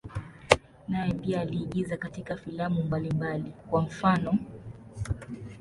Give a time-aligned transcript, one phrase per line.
[0.87, 4.37] Naye pia aliigiza katika filamu mbalimbali, kwa mfano.